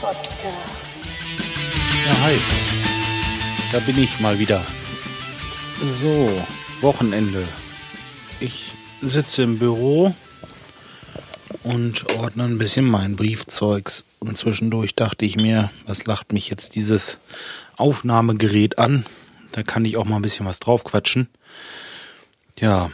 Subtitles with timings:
[0.00, 0.34] Podcast.
[2.06, 2.38] Ja, hi.
[3.70, 4.64] Da bin ich mal wieder.
[6.00, 6.42] So,
[6.80, 7.46] Wochenende.
[8.40, 10.14] Ich sitze im Büro
[11.62, 14.04] und ordne ein bisschen mein Briefzeugs.
[14.18, 17.18] Und zwischendurch dachte ich mir, was lacht mich jetzt dieses
[17.76, 19.06] Aufnahmegerät an?
[19.52, 21.28] Da kann ich auch mal ein bisschen was drauf quatschen.
[22.58, 22.90] Ja,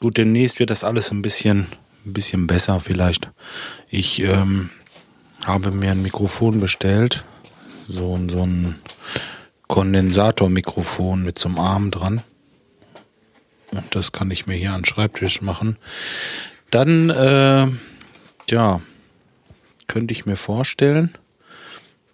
[0.00, 1.66] gut, demnächst wird das alles ein bisschen,
[2.04, 3.30] ein bisschen besser vielleicht.
[3.88, 4.70] Ich ähm,
[5.44, 7.24] habe mir ein Mikrofon bestellt.
[7.88, 8.76] So, so ein
[9.68, 12.22] Kondensatormikrofon mit so einem Arm dran.
[13.72, 15.76] Und das kann ich mir hier an den Schreibtisch machen.
[16.70, 17.66] Dann, äh,
[18.50, 18.80] ja,
[19.86, 21.14] könnte ich mir vorstellen,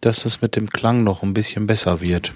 [0.01, 2.33] dass das mit dem Klang noch ein bisschen besser wird.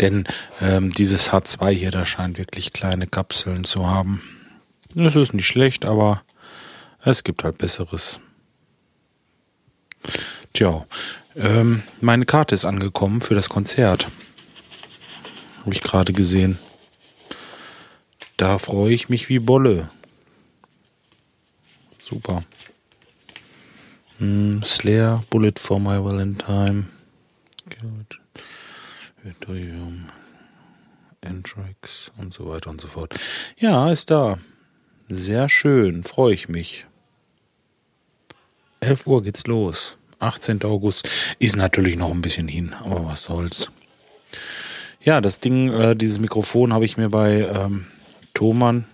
[0.00, 0.24] Denn
[0.60, 4.22] ähm, dieses H2 hier, da scheint wirklich kleine Kapseln zu haben.
[4.94, 6.22] Das ist nicht schlecht, aber
[7.04, 8.20] es gibt halt Besseres.
[10.52, 10.86] Tja,
[11.36, 14.06] ähm, meine Karte ist angekommen für das Konzert.
[15.60, 16.58] Habe ich gerade gesehen.
[18.36, 19.90] Da freue ich mich wie Bolle.
[21.98, 22.44] Super.
[24.18, 26.86] Hm, Slayer, Bullet for my Valentine.
[27.80, 28.20] Gut.
[29.22, 30.06] Vitorium,
[31.20, 33.14] Anthrax und so weiter und so fort.
[33.58, 34.38] Ja, ist da.
[35.08, 36.87] Sehr schön, freue ich mich.
[38.80, 39.96] 11 Uhr geht's los.
[40.20, 40.64] 18.
[40.64, 43.70] August ist natürlich noch ein bisschen hin, aber was soll's.
[45.02, 47.86] Ja, das Ding, äh, dieses Mikrofon habe ich mir bei ähm,
[48.34, 48.84] Thomann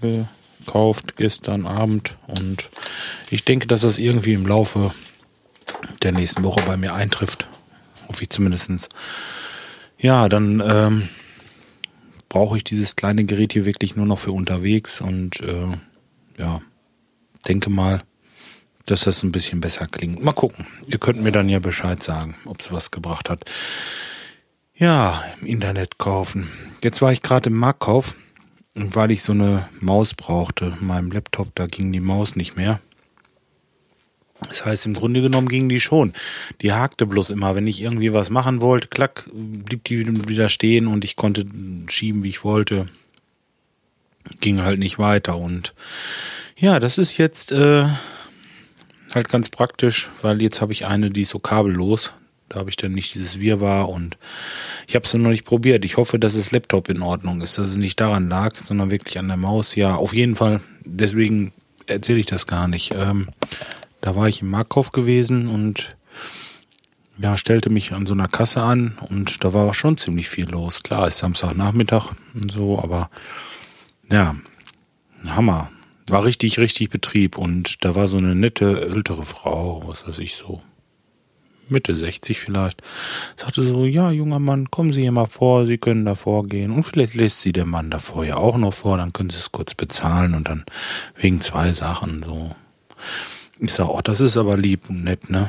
[0.00, 2.70] gekauft gestern Abend und
[3.30, 4.92] ich denke, dass das irgendwie im Laufe
[6.02, 7.46] der nächsten Woche bei mir eintrifft.
[8.08, 8.88] Hoffe ich zumindestens.
[9.98, 11.08] Ja, dann ähm,
[12.28, 15.68] brauche ich dieses kleine Gerät hier wirklich nur noch für unterwegs und äh,
[16.38, 16.60] ja,
[17.46, 18.02] denke mal,
[18.86, 20.22] dass das ein bisschen besser klingt.
[20.22, 20.66] Mal gucken.
[20.86, 23.50] Ihr könnt mir dann ja Bescheid sagen, ob es was gebracht hat.
[24.74, 26.50] Ja, im Internet kaufen.
[26.82, 28.16] Jetzt war ich gerade im Marktkauf,
[28.74, 30.76] weil ich so eine Maus brauchte.
[30.80, 32.80] In meinem Laptop, da ging die Maus nicht mehr.
[34.48, 36.12] Das heißt, im Grunde genommen ging die schon.
[36.60, 37.54] Die hakte bloß immer.
[37.54, 41.46] Wenn ich irgendwie was machen wollte, klack, blieb die wieder stehen und ich konnte
[41.88, 42.88] schieben, wie ich wollte.
[44.40, 45.36] Ging halt nicht weiter.
[45.36, 45.74] Und
[46.56, 47.86] ja, das ist jetzt äh,
[49.14, 52.14] halt ganz praktisch, weil jetzt habe ich eine, die ist so kabellos.
[52.48, 54.18] Da habe ich dann nicht dieses Wirrwarr und
[54.86, 55.84] ich habe es noch nicht probiert.
[55.84, 59.18] Ich hoffe, dass das Laptop in Ordnung ist, dass es nicht daran lag, sondern wirklich
[59.18, 59.74] an der Maus.
[59.74, 60.60] Ja, auf jeden Fall.
[60.84, 61.52] Deswegen
[61.86, 62.92] erzähle ich das gar nicht.
[62.94, 63.28] Ähm,
[64.00, 65.96] da war ich im Marktkauf gewesen und
[67.18, 70.82] ja, stellte mich an so einer Kasse an und da war schon ziemlich viel los.
[70.82, 73.10] Klar, ist Samstagnachmittag und so, aber
[74.10, 74.36] ja,
[75.26, 75.70] Hammer.
[76.06, 80.36] War richtig, richtig Betrieb und da war so eine nette ältere Frau, was weiß ich
[80.36, 80.62] so,
[81.68, 82.82] Mitte 60 vielleicht,
[83.36, 86.84] sagte so, ja, junger Mann, kommen Sie hier mal vor, Sie können da vorgehen und
[86.84, 89.74] vielleicht lässt Sie der Mann davor ja auch noch vor, dann können Sie es kurz
[89.74, 90.64] bezahlen und dann
[91.16, 92.54] wegen zwei Sachen so.
[93.60, 95.48] Ich sag, oh, das ist aber lieb und nett, ne?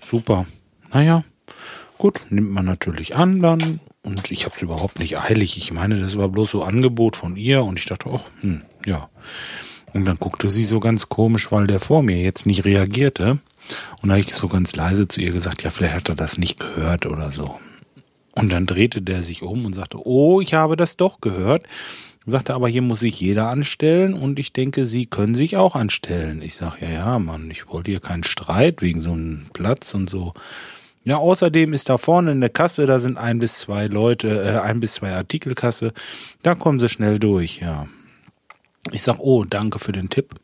[0.00, 0.46] Super.
[0.92, 1.24] Naja,
[1.98, 3.80] gut, nimmt man natürlich an dann.
[4.02, 5.58] Und ich hab's überhaupt nicht eilig.
[5.58, 9.10] Ich meine, das war bloß so Angebot von ihr und ich dachte, oh, hm, ja.
[9.92, 13.38] Und dann guckte sie so ganz komisch, weil der vor mir jetzt nicht reagierte.
[14.02, 16.38] Und da habe ich so ganz leise zu ihr gesagt, ja, vielleicht hat er das
[16.38, 17.58] nicht gehört oder so.
[18.32, 21.64] Und dann drehte der sich um und sagte, oh, ich habe das doch gehört.
[22.24, 26.42] Sagte aber, hier muss sich jeder anstellen und ich denke, Sie können sich auch anstellen.
[26.42, 30.10] Ich sage, ja, ja, Mann, ich wollte hier keinen Streit wegen so einem Platz und
[30.10, 30.34] so.
[31.04, 34.58] Ja, außerdem ist da vorne in der Kasse, da sind ein bis zwei Leute, äh,
[34.58, 35.94] ein bis zwei Artikelkasse.
[36.42, 37.88] Da kommen Sie schnell durch, ja.
[38.92, 40.34] Ich sag, oh, danke für den Tipp.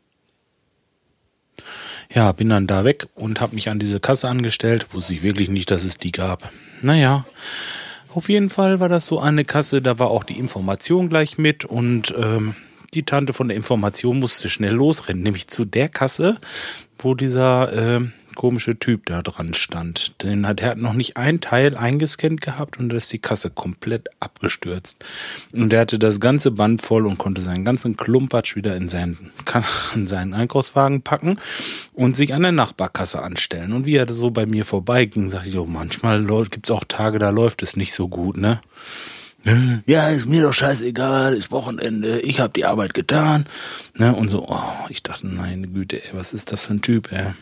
[2.13, 4.87] Ja, bin dann da weg und habe mich an diese Kasse angestellt.
[4.91, 6.51] Wusste ich wirklich nicht, dass es die gab.
[6.81, 7.25] Naja,
[8.13, 11.65] auf jeden Fall war das so eine Kasse, da war auch die Information gleich mit
[11.65, 12.55] und ähm,
[12.93, 16.37] die Tante von der Information musste schnell losrennen, nämlich zu der Kasse,
[16.97, 18.01] wo dieser äh,
[18.35, 20.21] komische Typ da dran stand.
[20.21, 23.49] Den hat, er hat noch nicht ein Teil eingescannt gehabt und da ist die Kasse
[23.49, 25.03] komplett abgestürzt.
[25.51, 29.31] Und er hatte das ganze Band voll und konnte seinen ganzen Klumpatsch wieder in seinen,
[29.95, 31.39] in seinen Einkaufswagen packen
[31.93, 33.73] und sich an der Nachbarkasse anstellen.
[33.73, 37.29] Und wie er so bei mir vorbeiging, sagte ich, oh, manchmal gibt's auch Tage, da
[37.29, 38.61] läuft es nicht so gut, ne?
[39.85, 43.45] Ja, ist mir doch scheißegal, ist Wochenende, ich hab die Arbeit getan.
[43.95, 44.15] Ne?
[44.15, 47.33] Und so, oh, ich dachte, meine Güte, ey, was ist das für ein Typ, ey?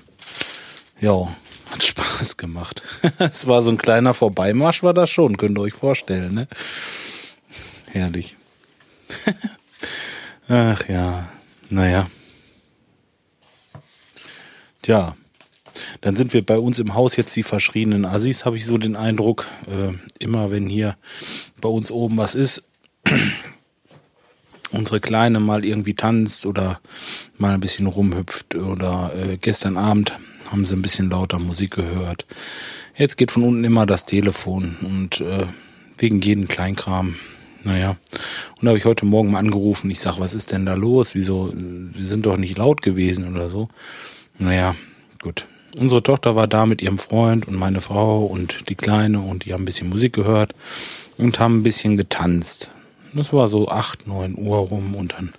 [1.00, 1.28] Ja,
[1.72, 2.82] hat Spaß gemacht.
[3.18, 6.48] es war so ein kleiner Vorbeimarsch, war das schon, könnt ihr euch vorstellen, ne?
[7.92, 8.36] Herrlich.
[10.48, 11.30] Ach ja,
[11.70, 12.08] naja.
[14.82, 15.16] Tja.
[16.02, 18.96] Dann sind wir bei uns im Haus jetzt die verschriebenen Assis, habe ich so den
[18.96, 19.48] Eindruck.
[19.68, 20.98] Äh, immer wenn hier
[21.60, 22.62] bei uns oben was ist,
[24.72, 26.80] unsere Kleine mal irgendwie tanzt oder
[27.38, 30.14] mal ein bisschen rumhüpft oder äh, gestern Abend
[30.52, 32.26] haben sie ein bisschen lauter Musik gehört.
[32.96, 35.46] Jetzt geht von unten immer das Telefon und äh,
[35.98, 37.16] wegen jeden Kleinkram.
[37.64, 37.96] Naja,
[38.58, 39.90] und da habe ich heute Morgen mal angerufen.
[39.90, 41.16] Ich sag, was ist denn da los?
[41.16, 41.54] Wieso?
[41.56, 43.70] Wir sind doch nicht laut gewesen oder so.
[44.38, 44.76] Naja,
[45.22, 45.48] gut.
[45.76, 49.54] Unsere Tochter war da mit ihrem Freund und meine Frau und die Kleine und die
[49.54, 50.54] haben ein bisschen Musik gehört
[51.18, 52.70] und haben ein bisschen getanzt.
[53.14, 55.34] Das war so acht, neun Uhr rum und dann,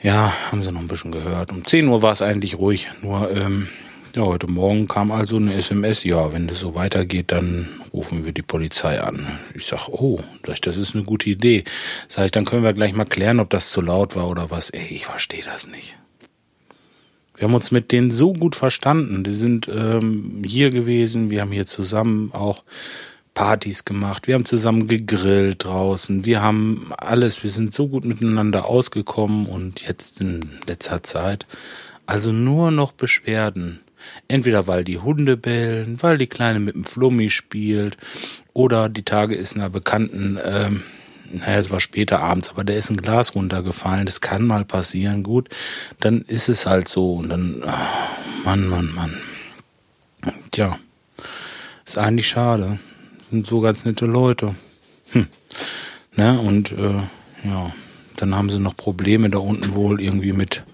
[0.00, 1.50] ja, haben sie noch ein bisschen gehört.
[1.50, 2.88] Um zehn Uhr war es eigentlich ruhig.
[3.02, 3.68] Nur, ähm,
[4.14, 8.32] ja, heute Morgen kam also eine SMS, ja, wenn das so weitergeht, dann rufen wir
[8.32, 9.26] die Polizei an.
[9.54, 11.64] Ich sag, oh, das ist eine gute Idee.
[12.08, 14.70] Sag ich, dann können wir gleich mal klären, ob das zu laut war oder was.
[14.70, 15.96] Ey, ich verstehe das nicht.
[17.36, 19.22] Wir haben uns mit denen so gut verstanden.
[19.22, 22.64] Die sind ähm, hier gewesen, wir haben hier zusammen auch
[23.38, 28.64] Partys gemacht, wir haben zusammen gegrillt draußen, wir haben alles, wir sind so gut miteinander
[28.64, 31.46] ausgekommen und jetzt in letzter Zeit
[32.04, 33.78] also nur noch Beschwerden.
[34.26, 37.96] Entweder weil die Hunde bellen, weil die Kleine mit dem Flummi spielt
[38.54, 40.82] oder die Tage ist einer Bekannten, ähm,
[41.32, 45.22] naja, es war später abends, aber der ist ein Glas runtergefallen, das kann mal passieren,
[45.22, 45.48] gut,
[46.00, 49.16] dann ist es halt so und dann, oh, Mann, Mann, Mann.
[50.50, 50.76] Tja,
[51.86, 52.80] ist eigentlich schade
[53.30, 54.54] sind so ganz nette Leute.
[55.12, 55.26] Hm.
[56.16, 56.40] Ne?
[56.40, 57.02] Und äh,
[57.44, 57.72] ja,
[58.16, 60.64] dann haben sie noch Probleme da unten wohl irgendwie mit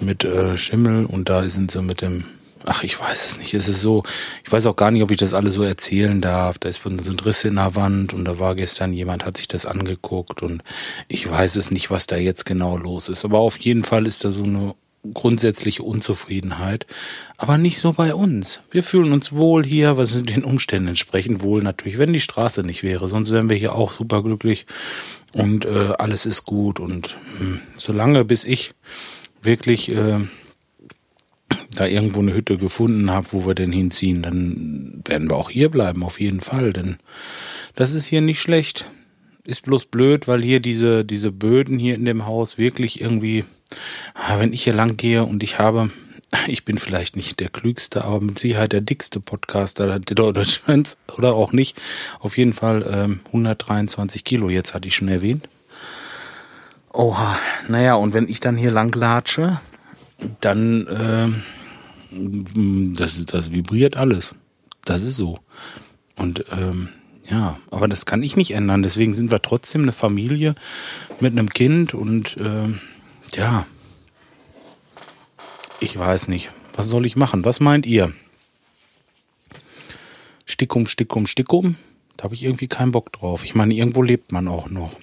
[0.00, 2.24] mit äh, Schimmel und da sind sie mit dem
[2.64, 3.54] Ach, ich weiß es nicht.
[3.54, 4.04] Es ist so,
[4.44, 6.58] ich weiß auch gar nicht, ob ich das alles so erzählen darf.
[6.58, 9.66] Da ist sind Risse in der Wand und da war gestern jemand, hat sich das
[9.66, 10.62] angeguckt und
[11.08, 13.24] ich weiß es nicht, was da jetzt genau los ist.
[13.24, 14.74] Aber auf jeden Fall ist da so eine
[15.14, 16.86] grundsätzliche Unzufriedenheit,
[17.36, 18.60] aber nicht so bei uns.
[18.70, 22.82] Wir fühlen uns wohl hier, was den Umständen entsprechend wohl natürlich, wenn die Straße nicht
[22.82, 24.66] wäre, sonst wären wir hier auch super glücklich
[25.32, 28.74] und äh, alles ist gut und mh, hm, solange bis ich
[29.42, 30.20] wirklich äh,
[31.74, 35.70] da irgendwo eine Hütte gefunden habe, wo wir denn hinziehen, dann werden wir auch hier
[35.70, 36.98] bleiben, auf jeden Fall, denn
[37.74, 38.86] das ist hier nicht schlecht.
[39.44, 43.44] Ist bloß blöd, weil hier diese, diese Böden hier in dem Haus wirklich irgendwie
[44.14, 45.90] Ah, wenn ich hier lang gehe und ich habe,
[46.46, 51.52] ich bin vielleicht nicht der klügste, aber mit Sicherheit der dickste Podcaster Deutschlands oder auch
[51.52, 51.80] nicht.
[52.20, 55.48] Auf jeden Fall ähm, 123 Kilo, jetzt hatte ich schon erwähnt.
[56.92, 59.60] Oha, naja, und wenn ich dann hier lang latsche,
[60.40, 61.28] dann äh,
[62.94, 64.34] das, das vibriert alles.
[64.84, 65.38] Das ist so.
[66.16, 66.90] Und ähm,
[67.28, 68.82] ja, aber das kann ich nicht ändern.
[68.82, 70.54] Deswegen sind wir trotzdem eine Familie
[71.20, 72.68] mit einem Kind und äh,
[73.34, 73.66] ja,
[75.80, 76.52] ich weiß nicht.
[76.74, 77.44] Was soll ich machen?
[77.44, 78.12] Was meint ihr?
[80.46, 81.76] Stickum, Stickum, Stickum?
[82.16, 83.44] Da habe ich irgendwie keinen Bock drauf.
[83.44, 84.98] Ich meine, irgendwo lebt man auch noch.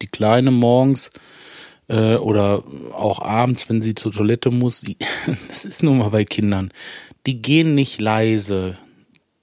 [0.00, 1.10] Die Kleine morgens
[1.88, 4.96] äh, oder auch abends, wenn sie zur Toilette muss, die,
[5.48, 6.72] das ist nun mal bei Kindern,
[7.26, 8.78] die gehen nicht leise.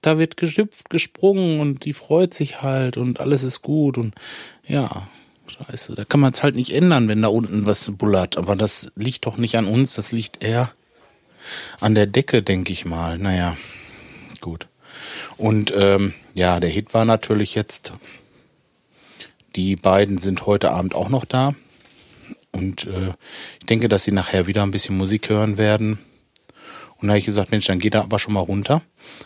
[0.02, 4.16] Da wird geschüpft, gesprungen und die freut sich halt und alles ist gut und
[4.66, 5.08] ja,
[5.50, 8.38] Scheiße, da kann man es halt nicht ändern, wenn da unten was bullert.
[8.38, 10.72] Aber das liegt doch nicht an uns, das liegt eher
[11.80, 13.18] an der Decke, denke ich mal.
[13.18, 13.58] Naja,
[14.42, 14.68] gut.
[15.38, 17.94] Und ähm, ja, der Hit war natürlich jetzt,
[19.56, 21.56] die beiden sind heute Abend auch noch da.
[22.52, 23.14] Und äh,
[23.60, 26.00] ich denke, dass sie nachher wieder ein bisschen Musik hören werden.
[27.02, 28.82] Und da habe ich gesagt, Mensch, dann geht da aber schon mal runter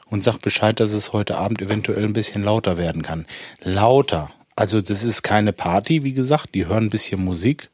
[0.09, 3.25] und sag Bescheid, dass es heute Abend eventuell ein bisschen lauter werden kann.
[3.61, 6.53] Lauter, also das ist keine Party, wie gesagt.
[6.53, 7.69] Die hören ein bisschen Musik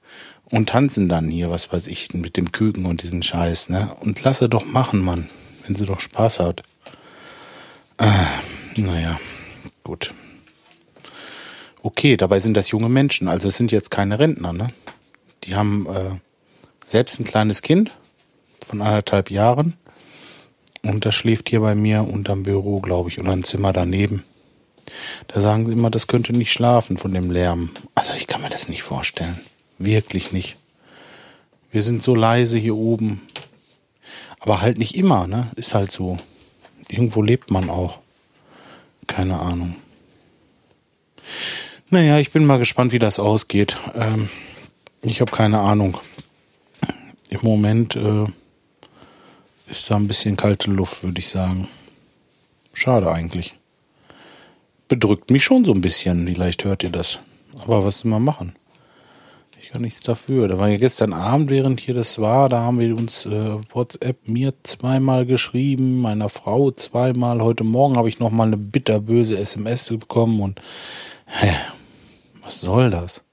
[0.46, 3.94] und tanzen dann hier, was weiß ich, mit dem Küken und diesen Scheiß, ne?
[4.00, 5.29] Und lasse doch machen, Mann,
[5.65, 6.63] wenn sie doch Spaß hat.
[7.98, 8.27] Ah,
[8.77, 9.20] naja,
[9.84, 10.13] gut.
[11.82, 14.70] Okay, dabei sind das junge Menschen, also es sind jetzt keine Rentner, ne?
[15.44, 16.12] Die haben äh,
[16.86, 17.91] selbst ein kleines Kind
[18.68, 19.75] von anderthalb Jahren
[20.83, 24.24] und das schläft hier bei mir unterm Büro, glaube ich, oder ein Zimmer daneben.
[25.27, 27.71] Da sagen sie immer, das könnte nicht schlafen von dem Lärm.
[27.95, 29.39] Also ich kann mir das nicht vorstellen.
[29.77, 30.57] Wirklich nicht.
[31.71, 33.21] Wir sind so leise hier oben.
[34.39, 35.48] Aber halt nicht immer, ne?
[35.55, 36.17] Ist halt so.
[36.88, 38.00] Irgendwo lebt man auch.
[39.05, 39.75] Keine Ahnung.
[41.89, 43.77] Naja, ich bin mal gespannt, wie das ausgeht.
[43.95, 44.29] Ähm,
[45.01, 45.98] ich habe keine Ahnung.
[47.29, 48.25] Im Moment äh,
[49.70, 51.68] ist da ein bisschen kalte Luft, würde ich sagen.
[52.74, 53.56] Schade eigentlich
[54.90, 56.28] bedrückt mich schon so ein bisschen.
[56.28, 57.20] Vielleicht hört ihr das.
[57.64, 58.54] Aber was soll man machen?
[59.62, 60.48] ich gar nichts dafür.
[60.48, 64.28] Da war ja gestern Abend, während hier das war, da haben wir uns äh, WhatsApp
[64.28, 67.42] mir zweimal geschrieben, meiner Frau zweimal.
[67.42, 70.62] Heute Morgen habe ich nochmal eine bitterböse SMS bekommen und
[71.26, 71.54] hä,
[72.42, 73.24] was soll das?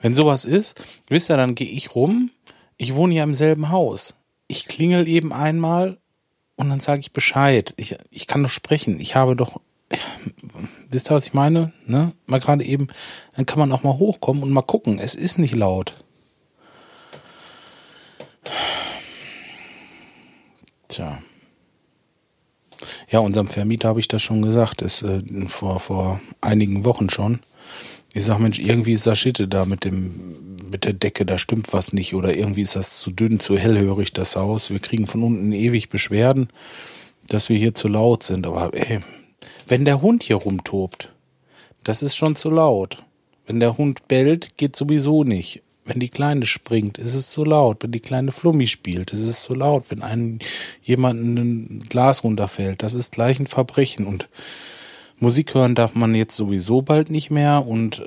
[0.00, 2.30] Wenn sowas ist, wisst ihr, dann gehe ich rum.
[2.76, 4.14] Ich wohne ja im selben Haus.
[4.48, 5.98] Ich klingel eben einmal
[6.56, 7.72] und dann sage ich Bescheid.
[7.76, 8.98] Ich, ich kann doch sprechen.
[9.00, 9.60] Ich habe doch
[10.90, 11.72] wisst ihr, was ich meine?
[11.86, 12.12] Ne?
[12.26, 12.88] Mal gerade eben,
[13.36, 14.98] dann kann man auch mal hochkommen und mal gucken.
[14.98, 16.04] Es ist nicht laut.
[20.88, 21.22] Tja.
[23.10, 27.40] Ja, unserem Vermieter habe ich das schon gesagt, ist äh, vor, vor einigen Wochen schon.
[28.14, 31.72] Ich sag, Mensch, irgendwie ist das Schitte da mit dem, mit der Decke, da stimmt
[31.72, 34.70] was nicht oder irgendwie ist das zu dünn, zu hellhörig, das Haus.
[34.70, 36.48] Wir kriegen von unten ewig Beschwerden,
[37.26, 38.46] dass wir hier zu laut sind.
[38.46, 39.00] Aber ey,
[39.66, 41.12] wenn der Hund hier rumtobt,
[41.84, 43.04] das ist schon zu laut.
[43.46, 45.62] Wenn der Hund bellt, geht sowieso nicht.
[45.84, 47.82] Wenn die Kleine springt, ist es zu laut.
[47.82, 49.86] Wenn die kleine Flummi spielt, ist es zu laut.
[49.88, 50.38] Wenn einem
[50.82, 54.06] jemanden ein Glas runterfällt, das ist gleich ein Verbrechen.
[54.06, 54.28] Und
[55.20, 58.04] Musik hören darf man jetzt sowieso bald nicht mehr und äh,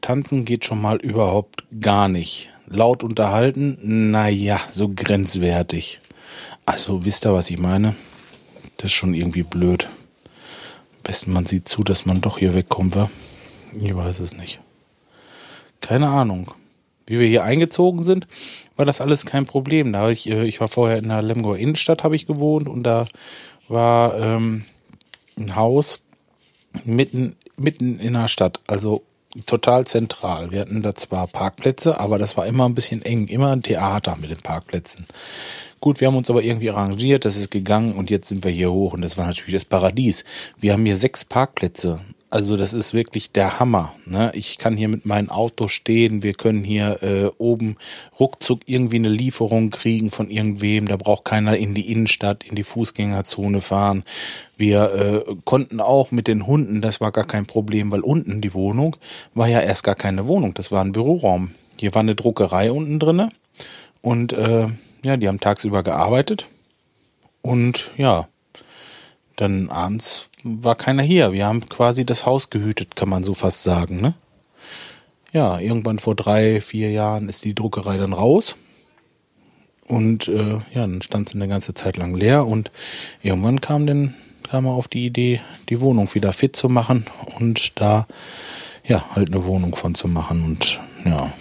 [0.00, 2.50] tanzen geht schon mal überhaupt gar nicht.
[2.66, 6.00] Laut unterhalten, naja, so grenzwertig.
[6.64, 7.94] Also wisst ihr, was ich meine?
[8.76, 9.88] Das ist schon irgendwie blöd
[11.02, 13.10] besten man sieht zu, dass man doch hier wegkommt, wa?
[13.80, 14.60] Ich weiß es nicht.
[15.80, 16.52] Keine Ahnung.
[17.06, 18.26] Wie wir hier eingezogen sind,
[18.76, 19.92] war das alles kein Problem.
[19.92, 23.06] Da ich, äh, ich war vorher in der Lemgoer Innenstadt, habe ich gewohnt und da
[23.68, 24.64] war ähm,
[25.36, 26.01] ein Haus
[26.84, 29.02] mitten, mitten in der Stadt, also
[29.46, 30.50] total zentral.
[30.50, 34.16] Wir hatten da zwar Parkplätze, aber das war immer ein bisschen eng, immer ein Theater
[34.20, 35.06] mit den Parkplätzen.
[35.80, 38.70] Gut, wir haben uns aber irgendwie arrangiert, das ist gegangen und jetzt sind wir hier
[38.70, 40.24] hoch und das war natürlich das Paradies.
[40.60, 42.00] Wir haben hier sechs Parkplätze.
[42.32, 43.92] Also das ist wirklich der Hammer.
[44.06, 44.32] Ne?
[44.34, 47.76] Ich kann hier mit meinem Auto stehen, wir können hier äh, oben
[48.18, 50.88] ruckzuck irgendwie eine Lieferung kriegen von irgendwem.
[50.88, 54.02] Da braucht keiner in die Innenstadt, in die Fußgängerzone fahren.
[54.56, 54.94] Wir
[55.28, 58.96] äh, konnten auch mit den Hunden, das war gar kein Problem, weil unten die Wohnung
[59.34, 61.50] war ja erst gar keine Wohnung, das war ein Büroraum.
[61.78, 63.28] Hier war eine Druckerei unten drinne
[64.00, 64.68] und äh,
[65.04, 66.48] ja, die haben tagsüber gearbeitet
[67.42, 68.26] und ja,
[69.36, 71.32] dann abends war keiner hier.
[71.32, 74.14] Wir haben quasi das Haus gehütet, kann man so fast sagen, ne?
[75.32, 78.56] Ja, irgendwann vor drei, vier Jahren ist die Druckerei dann raus.
[79.88, 82.70] Und äh, ja, dann stand sie eine ganze Zeit lang leer und
[83.22, 87.06] irgendwann kam dann kam er auf die Idee, die Wohnung wieder fit zu machen
[87.38, 88.06] und da
[88.84, 91.32] ja halt eine Wohnung von zu machen und ja,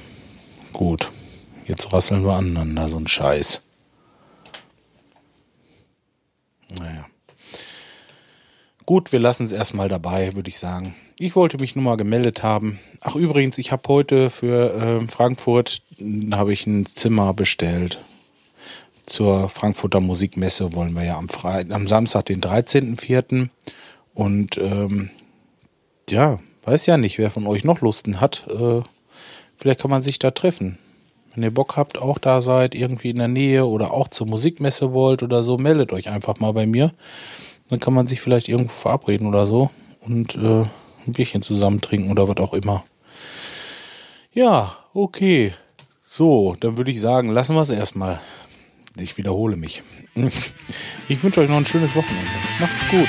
[0.72, 1.12] gut.
[1.65, 3.62] Jetzt rasseln wir aneinander, so ein Scheiß.
[6.79, 7.11] Naja.
[8.91, 10.93] Gut, wir lassen es erstmal dabei, würde ich sagen.
[11.17, 12.77] Ich wollte mich nur mal gemeldet haben.
[13.00, 15.81] Ach übrigens, ich habe heute für äh, Frankfurt
[16.33, 18.00] habe ich ein Zimmer bestellt.
[19.05, 23.48] Zur Frankfurter Musikmesse wollen wir ja am, Freitag, am Samstag, den 13.04.
[24.13, 25.10] Und ähm,
[26.10, 28.45] ja, weiß ja nicht, wer von euch noch Lusten hat.
[28.50, 28.81] Äh,
[29.55, 30.77] vielleicht kann man sich da treffen.
[31.33, 34.91] Wenn ihr Bock habt, auch da seid, irgendwie in der Nähe oder auch zur Musikmesse
[34.91, 36.91] wollt oder so, meldet euch einfach mal bei mir.
[37.71, 40.65] Dann kann man sich vielleicht irgendwo verabreden oder so und äh,
[41.07, 42.83] ein Bierchen zusammen trinken oder was auch immer.
[44.33, 45.53] Ja, okay.
[46.03, 48.19] So, dann würde ich sagen, lassen wir es erstmal.
[48.97, 49.83] Ich wiederhole mich.
[51.07, 52.29] Ich wünsche euch noch ein schönes Wochenende.
[52.59, 53.07] Macht's gut.